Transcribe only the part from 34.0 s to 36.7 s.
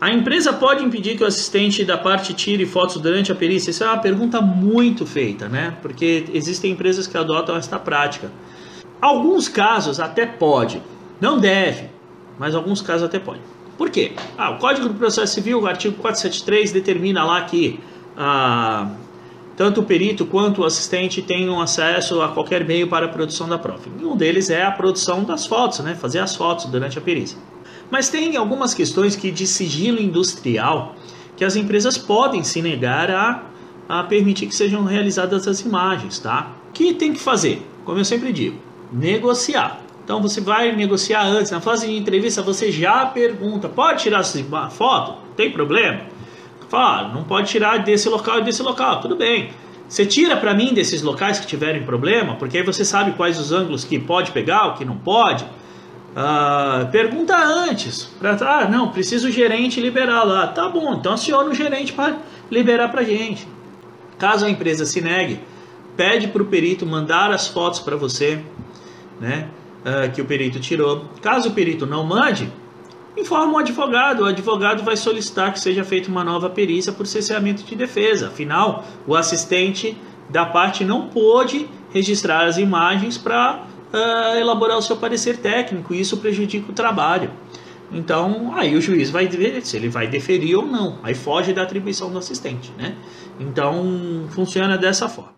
permitir que sejam realizadas as imagens, tá?